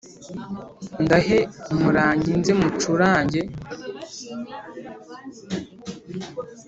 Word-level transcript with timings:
ndahe 1.03 1.39
umurangi 1.73 2.31
nze 2.39 2.51
mucurange 2.59 3.41